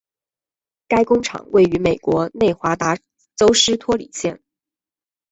[0.87, 2.97] 该工厂位于美国内华达
[3.35, 4.41] 州斯托里县。